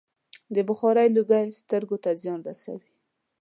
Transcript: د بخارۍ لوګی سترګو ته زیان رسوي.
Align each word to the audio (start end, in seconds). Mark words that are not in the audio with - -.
د 0.55 0.57
بخارۍ 0.67 1.07
لوګی 1.15 1.45
سترګو 1.59 1.97
ته 2.03 2.09
زیان 2.21 2.39
رسوي. 2.47 2.91